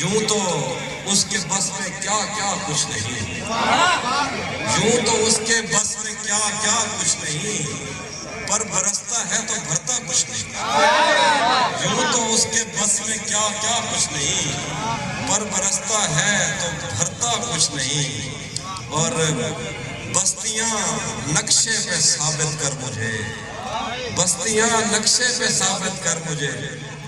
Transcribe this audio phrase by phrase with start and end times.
[0.00, 0.38] یوں تو
[1.04, 3.40] اس کے بس میں کیا کیا کچھ نہیں۔
[4.78, 7.66] یوں تو اس کے بس میں کیا کیا کچھ نہیں۔
[8.48, 10.52] پر برستا ہے تو بھرتا کچھ نہیں۔
[11.84, 14.52] یوں تو اس کے بس میں کیا کیا کچھ نہیں۔
[15.28, 18.30] پر برستا ہے تو بھرتا کچھ نہیں۔
[18.88, 19.12] اور
[20.12, 20.74] بستیاں
[21.28, 23.22] نقشے پہ ثابت کر مجھے۔
[24.16, 26.50] بستیاں نقشے پہ ثابت کر مجھے۔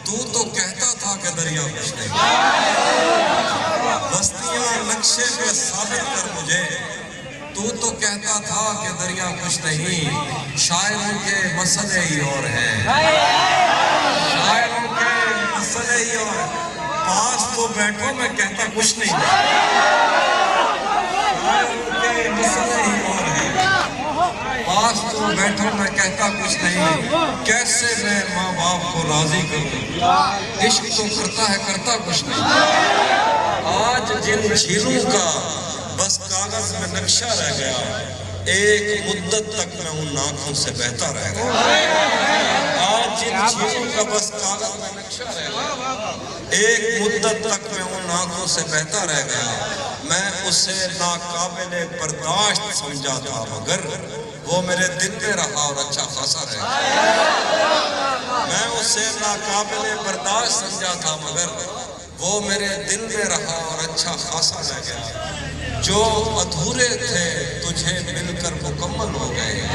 [0.07, 2.09] تو تو کہتا تھا کہ دریا کچھ نہیں۔
[4.13, 6.63] بستیاں نقشے پہ ثابت کر مجھے۔
[7.55, 10.11] تو تو کہتا تھا کہ دریا کچھ نہیں۔
[10.59, 12.85] شاعروں کے مسئلے ہی اور ہیں۔
[14.31, 16.49] شاعروں کے مسئلے ہی اور
[16.85, 20.36] پاس تو بیٹھو، میں کہتا کچھ نہیں۔
[24.87, 30.11] پاس تو بیٹھو میں کہتا کچھ نہیں کیسے میں ماں باپ کو راضی کروں
[30.67, 32.43] عشق تو کرتا ہے، کرتا کچھ نہیں۔
[33.71, 35.25] آج جن جھیلوں کا
[35.97, 37.73] بس کاغذ میں نقشہ رہ گیا،
[38.55, 41.51] ایک مدت تک میں ان ناکوں سے بہتا رہ گیا۔
[42.87, 46.13] آج جن جھیلوں کا بس کاغذ میں نقشہ رہ گیا،
[46.61, 53.19] ایک مدت تک میں ان ناکوں سے بہتا رہ گیا۔ میں اسے ناقابل برداشت سمجھا
[53.19, 53.81] تھا، مگر
[54.47, 56.65] وہ میرے دل میں رہا اور اچھا خاصا رہ گیا
[58.49, 61.47] میں اسے ناقابل برداشت سمجھا تھا، مگر
[62.19, 65.31] وہ میرے دل میں رہا اور اچھا خاصا رہ گیا۔
[65.83, 66.05] جو
[66.41, 69.67] ادھورے تھے، تجھے مل کر مکمل ہو گئے۔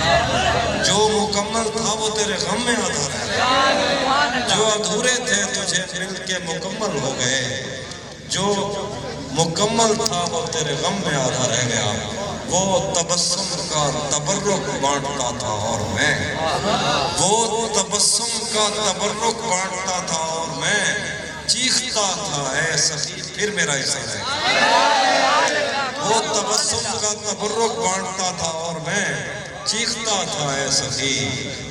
[0.86, 6.16] جو مکمل تھا، وہ تیرے غم میں آدھا رہ گیا۔ جو ادھورے تھے، تجھے مل
[6.26, 7.68] کے مکمل ہو گئے۔
[8.30, 8.54] جو
[9.32, 11.94] مکمل تھا وہ تیرے غم میں آدھا رہ گیا۔
[12.48, 16.36] وہ تبسم کا تبرک بانٹتا تھا اور میں۔
[17.20, 20.96] وہ تبسم کا تبرک بانٹتا تھا اور میں۔
[21.48, 24.24] چیختا تھا، اے سخی، پھر میرا حصہ ہے۔
[26.02, 29.34] وہ تبسم کا تبرک بانٹتا تھا اور میں۔
[29.66, 31.30] چیختا تھا، اے سخی،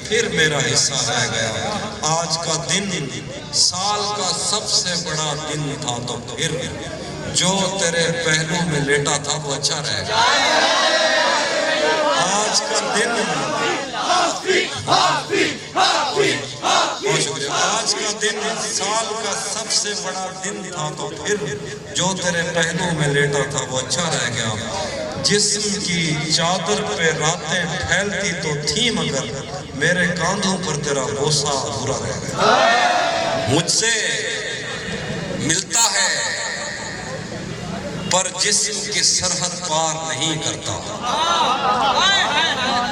[0.08, 1.70] پھر میرا حصہ رہ گیا۔
[2.02, 3.08] آج کا دن،
[3.52, 6.50] سال کا سب سے بڑا دن تھا تو پھر۔
[7.34, 10.16] جو تیرے پہلو میں لیٹا تھا وہ اچھا رہ گیا
[12.16, 13.10] آج کا دن
[17.58, 21.36] آج کا دن سال کا سب سے بڑا دن تھا تو پھر
[21.94, 24.50] جو تیرے پہلو میں لیٹا تھا وہ اچھا رہ گیا۔
[25.24, 29.24] جسم کی چادر پہ راتیں پھیلتی تو تھی مگر
[29.74, 33.90] میرے کاندھوں پر تیرا بوسا ادھورا رہ گیا۔ مجھ سے
[35.38, 36.49] ملتا ہے۔
[38.12, 40.72] پر جسم کی سرحد پار نہیں کرتا۔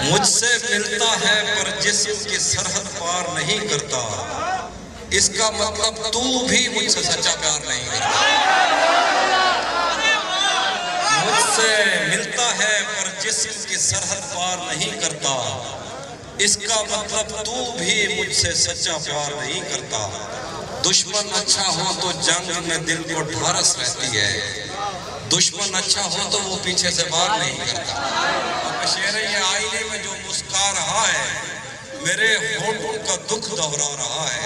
[0.05, 4.03] مجھ سے ملتا ہے پر جسم کی سرحد پار نہیں کرتا۔
[5.11, 8.09] اس کا مطلب تو بھی مجھ سے سچا پیار نہیں کرتا
[11.25, 15.35] مجھ سے ملتا ہے پر جسم کی سرحد پار نہیں کرتا۔
[16.39, 20.09] اس کا مطلب تو بھی مجھ سے سچا پیار نہیں کرتا۔
[20.91, 24.65] دشمن اچھا ہو تو جنگ میں دل کو ڈھارس رہتی ہے۔
[25.33, 30.13] دشمن اچھا ہو تو وہ پیچھے سے بار نہیں کرتا۔ شیر یہ آئینے میں جو
[30.29, 31.27] مسکا رہا ہے،
[32.01, 34.41] میرے ہونٹوں کا دکھ دہرا رہا ہے۔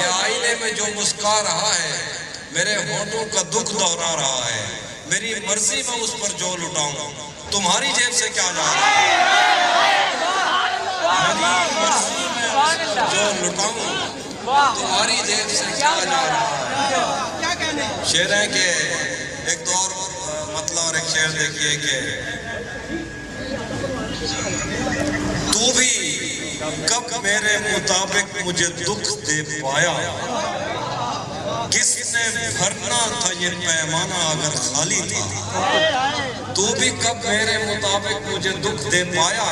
[0.00, 2.12] یہ آئینے میں جو مسکا رہا ہے،
[2.52, 7.10] میرے ہونٹوں کا دکھ دہرا رہا ہے۔ میری مرضی میں اس پر جو لٹاؤں،
[7.52, 9.16] تمہاری جیب سے کیا جا رہا ہے؟
[11.38, 12.48] میری مرضی میں
[13.12, 13.74] جو لٹاؤں،
[14.74, 17.41] تمہاری جیب سے کیا جا رہا ہے؟
[18.12, 18.64] شعر ہے کہ
[19.50, 19.90] ایک دو اور
[20.54, 22.00] مطلب اور ایک شعر دیکھیے کہ
[25.52, 25.90] تو بھی
[26.86, 29.92] کب میرے مطابق مجھے دکھ دے پایا؟
[31.70, 38.50] کس نے بھرنا تھا یہ پیمانہ اگر خالی تھا؟ تو بھی کب میرے مطابق مجھے
[38.64, 39.48] دکھ دے پایا؟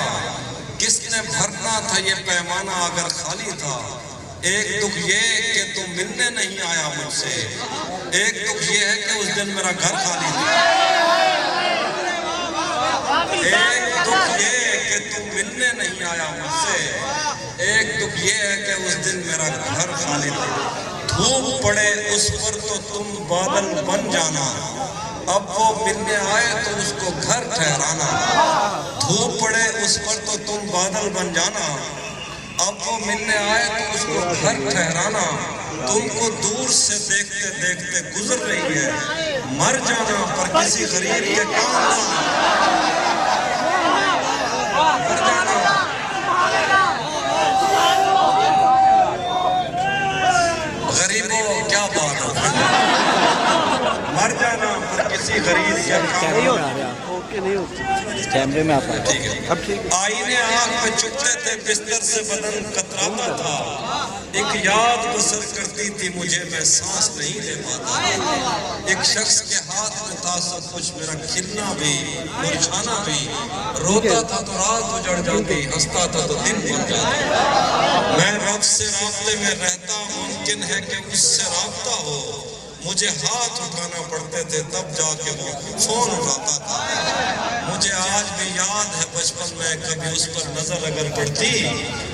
[0.78, 3.78] کس نے بھرنا تھا یہ پیمانہ اگر خالی تھا؟
[4.42, 7.46] ایک دکھ یہ کہ تم ملنے نہیں آیا مجھ سے۔
[8.12, 10.46] ایک دکھ یہ ہے کہ اس دن میرا گھر خالی تھا۔
[13.42, 16.98] ایک دکھ یہ کہ تم ملنے نہیں آیا مجھ سے۔
[17.62, 20.68] ایک دکھ یہ ہے کہ اس دن میرا گھر خالی تھا۔
[21.08, 24.46] دھوپ پڑے اس پر تو تم بادل بن جانا۔
[25.26, 28.08] اب وہ ملنے آئے تو اس کو گھر ٹھہرانا۔
[29.00, 31.99] دھوپ پڑے اس پر تو تم بادل بن جانا۔
[32.60, 35.24] اب وہ ملنے آئے تو اس کو گھر ٹھہرانا،
[35.86, 38.90] تم کو دور سے دیکھتے دیکھتے گزر رہی ہے۔
[39.44, 41.88] مر جانا پر کسی غریب کے کام نہ
[45.08, 45.58] مر جانا۔
[50.96, 52.38] غریبوں، کیا بات ہے؟
[55.10, 59.88] کسی غریب یا کام ہو نہیں کیمرے میں آتا ہے ٹھیک ہے। اب ٹھیک ہے।
[59.92, 63.56] آئینے آنکھ چکتے تھے بستر سے بدن کتراتا تھا۔
[64.32, 67.98] ایک یاد بسر کرتی تھی مجھے میں سانس نہیں لے پاتا
[68.86, 71.94] ایک شخص کے ہاتھ میں تھا سب کچھ میرا کھلنا بھی
[72.32, 73.28] مرجھانا بھی۔
[73.78, 78.84] روتا تھا تو رات اجڑ جاتی ہنستا تھا تو دن بن جاتا۔ میں رب سے
[78.84, 81.59] رابطے میں رہتا ممکن ہے کہ اس سے رابطہ
[82.84, 86.78] مجھے ہاتھ اٹھانا پڑتے تھے، تب جا کے وہ فون اٹھاتا تھا۔
[87.68, 91.50] مجھے آج بھی یاد ہے بچپن میں کبھی اس پر نظر اگر پڑتی،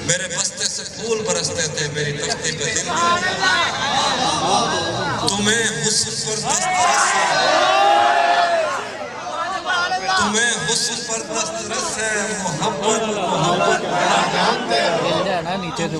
[0.06, 2.88] میرے بستے سے پھول برستے تھے، میری تختی پہ دل۔
[5.28, 7.04] تمہیں حسن پر دسترس
[10.18, 12.12] تمہیں حسن پر دسترس ہے،
[12.42, 13.84] محبت محبت۔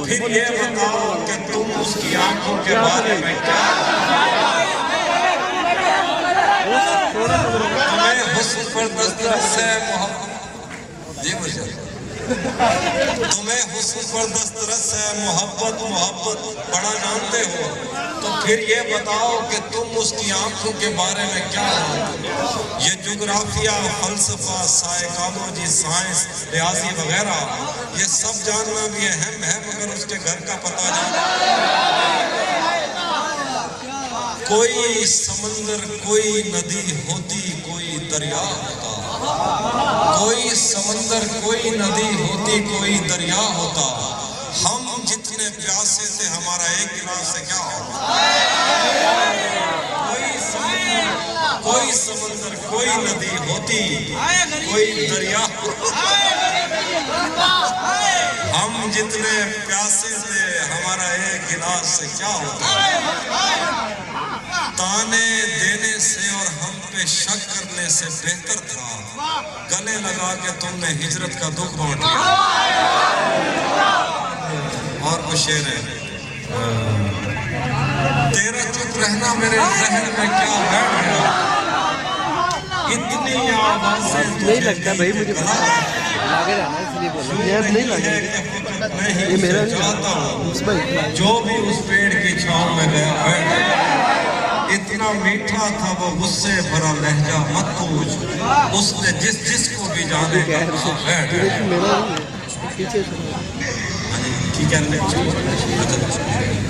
[0.07, 4.46] پھر یہ بتاؤ کہ تم اس کی آنکھوں کے بارے میں کیا۔
[6.97, 11.63] تمہیں حسن پر دسترس ہے محبت جی مجھے
[12.27, 16.39] تمہیں حسن پر دسترس ہے، محبت محبت،
[16.71, 17.75] بڑا جانتے ہو۔
[18.23, 22.79] تو پھر یہ بتاؤ کہ تم اس کی آنکھوں کے بارے میں کیا جانتے ہو؟
[22.81, 27.39] یہ جغرافیہ، فلسفہ، سائیکالوجی، سائنس، ریاضی وغیرہ،
[27.97, 32.26] یہ سب جاننا بھی اہم ہے، مگر اس کے گھر کا پتہ جاننا۔
[34.49, 38.93] کوئی سمندر، کوئی ندی ہوتی، کوئی دریا ہوتا۔
[40.19, 43.87] کوئی سمندر، کوئی ندی ہوتی، کوئی دریا ہوتا۔
[44.63, 48.15] ہم جتنے پیاسے تھے، ہمارا ایک گلاس سے کیا ہوتا
[50.09, 54.15] کوئی سمندر کوئی سمندر، کوئی ندی ہوتی،
[54.71, 55.45] کوئی دریا
[58.53, 59.35] ہم جتنے
[59.67, 63.76] پیاسے تھے، ہمارا ایک گلاس سے کیا ہوتا؟
[66.97, 69.41] پہ شک کرنے سے بہتر تھا۔
[69.71, 72.35] گلے لگا کے تم نے ہجرت کا دکھ بانٹ لیا
[75.03, 75.81] اور وہ شعر ہے۔
[78.35, 81.31] تیرا چپ رہنا میرے ذہن میں کیا بیٹھ گیا
[82.89, 88.89] اتنی آوازیں نہیں لگتا بھائی مجھے لگے رہنا اس لیے بول رہا ہوں نہیں لگا
[88.95, 92.87] میں یہ میرا ہی چاہتا ہوں۔ اس بھائی جو بھی اس پیڑ کی چھاؤں میں
[92.93, 94.26] گیا بیٹھ گیا
[94.75, 98.15] اتنا میٹھا تھا وہ غصے بھرا لہجہ مت پوچھ۔
[98.75, 100.59] اس نے جس جس کو بھی جانے کا
[101.07, 101.37] بیٹھ
[104.57, 104.81] ٹھیک ہے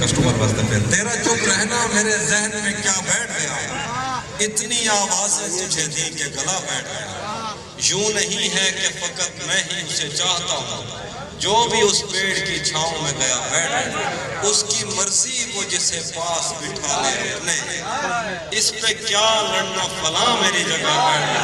[0.00, 3.54] کسٹمر واسطے پھر۔ تیرا چپ رہنا میرے ذہن میں کیا بیٹھ گیا؟
[4.40, 9.80] اتنی آوازیں تجھے دی کہ گلا بیٹھ گیا۔ یوں نہیں ہے کہ فقط میں ہی
[9.88, 15.52] اسے چاہتا ہوں۔ جو بھی اس پیڑ کی چھاؤں میں گیا بیٹھ اس کی مرضی
[15.54, 17.56] وہ جسے پاس بٹھا لے اپنے
[18.58, 21.42] اس پہ کیا لڑنا فلاں میری جگہ بیٹھ گیا۔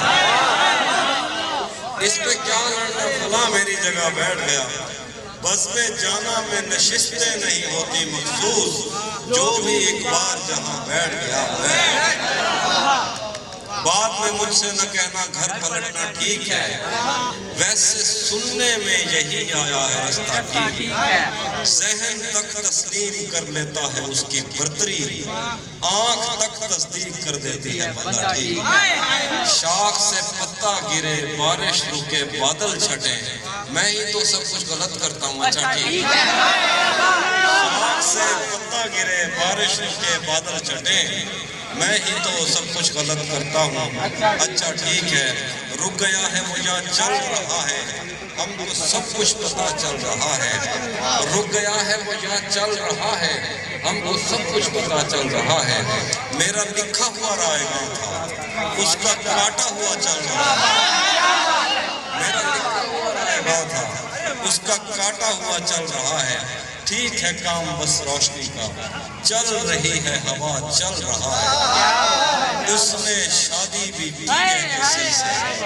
[2.00, 4.64] اس پہ کیا لڑنا فلاں میری جگہ بیٹھ گیا۔
[5.42, 8.74] بس میں جانا میں نشستیں نہیں ہوتی، مخصوص
[9.36, 12.11] جو بھی ایک بار جہاں بیٹھ گیا بیٹھ گیا۔
[13.84, 16.78] بعد میں مجھ سے نہ کہنا گھر پلٹنا ٹھیک ہے۔
[17.58, 24.00] ویسے سننے میں یہی آیا ہے رستہ ٹھیک۔ ہے ذہن تک تسلیم کر لیتا ہے
[24.00, 25.24] اس کی برتری۔
[25.80, 28.58] آنکھ تک تصدیق کر دیتی ہے بندہ ٹھیک۔
[29.50, 33.16] شاخ سے پتا گرے، بارش رکے، بادل چھٹے۔
[33.70, 39.80] میں ہی تو سب کچھ غلط کرتا ہوں اچھا ٹھیک۔ شاخ سے پتا گرے، بارش
[39.80, 41.02] رکے، بادل چھٹے۔
[41.74, 43.90] میں ہی تو سب کچھ غلط کرتا ہوں۔
[44.40, 45.28] اچھا ٹھیک ہے۔
[45.80, 47.80] رک گیا ہے وہ یا چل رہا ہے،
[48.38, 50.52] ہم کو سب کچھ پتا چل رہا ہے۔
[51.34, 53.34] رک گیا ہے وہ یا چل رہا ہے،
[53.84, 55.80] ہم کو سب کچھ پتا چل رہا ہے۔
[56.32, 58.26] میرا لکھا ہوا رائے گا تھا،
[58.76, 60.72] اس کا کاٹا ہوا چل رہا ہے۔
[62.18, 63.84] میرا لکھا ہوا رائے گا تھا،
[64.42, 66.38] اس کا کاٹا ہوا چل رہا ہے۔
[66.84, 68.68] ٹھیک ہے کام، بس روشنی کا۔
[69.22, 75.64] چل رہی ہے ہوا، چل رہا ہے۔ اس نے شادی بھی کی ہے کسی سے۔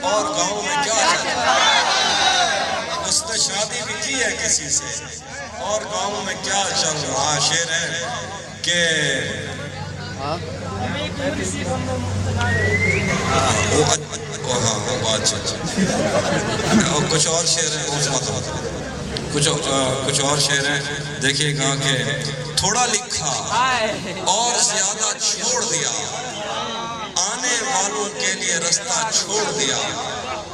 [0.00, 5.04] اور گاؤں میں کیا چل رہا ہے؟ اس نے شادی بھی کی ہے کسی سے۔
[5.58, 8.02] اور گاؤں میں کیا چل رہا ہے؟ شعر ہے
[8.62, 8.84] کہ
[13.72, 13.84] وہ
[14.42, 15.34] وہ ہاں وہ بات
[17.10, 18.30] کچھ اور شعر ہیں اس مت
[19.34, 19.48] کچھ
[20.06, 20.80] کچھ اور شعر ہیں۔
[21.22, 21.94] دیکھیے گا کہ
[22.56, 23.30] تھوڑا لکھا
[24.24, 25.90] اور زیادہ چھوڑ دیا۔
[27.22, 29.78] آنے والوں کے لیے رستہ چھوڑ دیا۔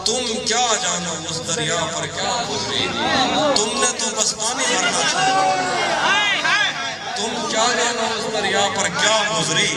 [0.04, 2.87] تم کیا جانو اس دریا پر کیا گزری
[3.56, 5.54] تم نے تو بس پانی بھرنا چھوڑا
[7.16, 9.75] تم کیا جانو اس دریا پر کیا گزری؟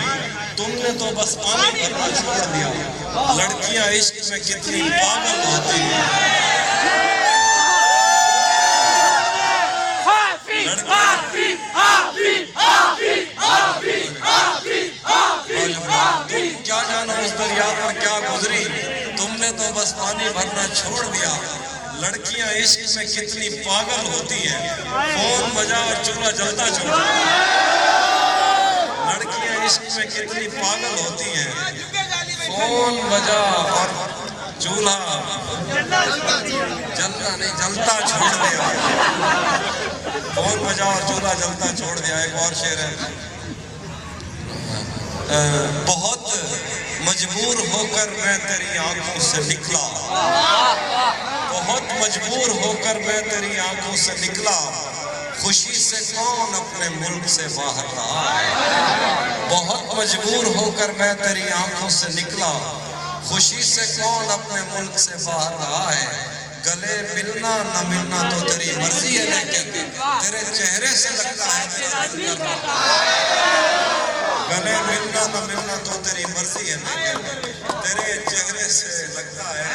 [0.56, 2.70] تم نے تو بس پانی بھرنا چھوڑ دیا۔
[3.38, 6.51] لڑکیاں عشق میں کتنی پاگل ہوتی ہیں۔
[16.64, 18.64] کیا جانا اس دریا پر کیا گزری
[19.18, 21.34] تم نے تو بس پانی بھرنا چھوڑ دیا
[22.00, 24.76] لڑکیاں عشق میں کتنی پاگل ہوتی ہیں۔
[25.16, 26.98] فون بجا اور چولہا جلتا چھوڑا
[29.06, 31.52] لڑکیاں عشق میں کتنی پاگل ہوتی ہیں۔
[32.48, 34.11] فون بجا۔ اور
[34.62, 35.20] چولہا
[36.96, 38.68] جلنا نہیں جلتا چھوڑ دیا
[40.36, 42.92] کون بجا اور چولہا جلتا چھوڑ دیا ایک اور شعر ہے
[45.86, 46.30] بہت
[47.02, 49.88] مجبور ہو کر میں تیری آنکھوں سے نکلا
[51.52, 54.60] بہت مجبور ہو کر میں تیری آنکھوں سے نکلا
[55.40, 58.38] خوشی سے کون اپنے ملک سے باہر رہا
[59.50, 62.52] بہت مجبور ہو کر میں تیری آنکھوں سے نکلا
[63.26, 66.06] خوشی سے کون اپنے ملک سے باہر رہا ہے؟
[66.66, 69.72] گلے ملنا نہ ملنا تو تیری مرضی ہے لیکن
[70.22, 71.88] تیرے چہرے سے لگتا ہے
[74.50, 77.18] گلے ملنا نہ ملنا تو تیری مرضی ہے لیکن
[77.82, 79.70] تیرے چہرے سے لگتا ہے۔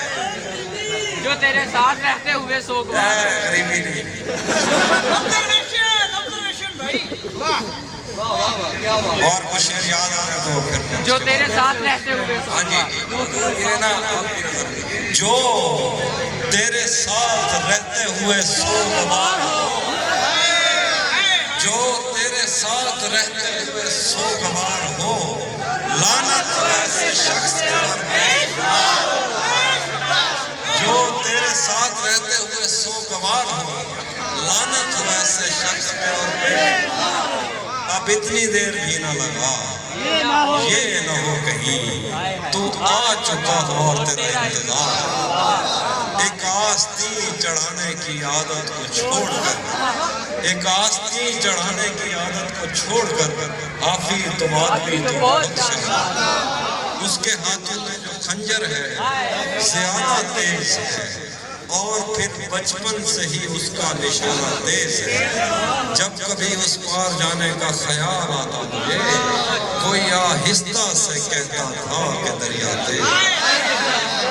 [1.25, 3.03] جو تیرے ساتھ رہتے ہوئے سو گوا
[3.43, 4.05] غریبی نہیں۔
[8.19, 12.13] اور کچھ شعر یاد آ رہا تو پھر ہاں جی، جی، جو تیرے ساتھ رہتے
[12.13, 12.81] ہوئے ہاں جی
[15.15, 15.35] جو
[16.51, 19.81] تیرے ساتھ رہتے ہوئے سوگوار ہو۔
[21.61, 21.79] جو
[22.15, 25.15] تیرے ساتھ رہتے ہوئے سوگوار ہو۔
[26.01, 27.55] لانت ایسے شخص
[30.81, 30.95] جو
[31.25, 32.67] تیرے ساتھ رہتے ہوئے
[33.53, 33.81] ہو۔
[34.37, 36.29] لانت ایسے شخص اور
[37.97, 39.75] آپ اتنی دیر بھی نہ لگا۔
[40.69, 48.25] یہ نہ ہو۔ کہیں۔ تو آ چکا ہو اور تیرا انتظار۔ ایک آستی چڑھانے کی
[48.25, 53.31] عادت کو چھوڑ کر۔ ایک آستی چڑھانے کی عادت کو چھوڑ کر
[53.89, 58.97] آفی تو آدمی تو بہت شہر اس کے ہاتھوں میں جو خنجر ہے
[59.61, 61.36] زیادہ تیز ہے۔
[61.69, 65.17] اور پھر بچپن سے ہی اس کا نشانہ دے سے
[65.95, 68.99] جب کبھی اس پار جانے کا خیال آتا مجھے،
[69.83, 73.01] کوئی آہستہ سے کہتا تھا کہ دریاتے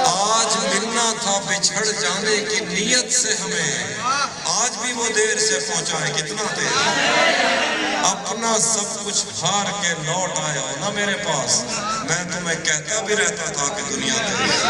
[0.06, 3.96] آج ملنا تھا بچھڑ جانے کی نیت سے ہمیں۔
[4.44, 10.62] آج وہ دیر سے پہنچا ہے کتنا دیر؟ اپنا سب کچھ ہار کے لوٹ آیا
[10.62, 11.64] ہو نا میرے پاس،
[12.04, 14.66] میں تمہیں کہتا بھی رہتا تھا کہ دنیا دیر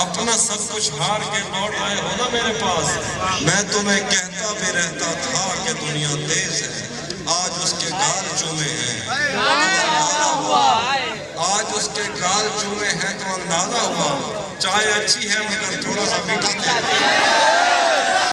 [0.00, 2.96] اپنا سب کچھ ہار کے لوٹ آیا ہو نا میرے پاس،
[3.40, 6.86] میں تمہیں کہتا بھی رہتا تھا کہ دنیا دیر ہے۔
[7.26, 9.00] آج اس کے گال چومے ہیں۔
[11.36, 16.16] آج اس کے گال چومے ہیں تو اندازہ ہوا، چاہے اچھی ہے مگر تھوڑا سا
[16.26, 16.52] میٹھا